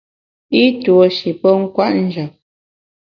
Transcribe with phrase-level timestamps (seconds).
[0.61, 2.31] I tuo shi pe kwet njap.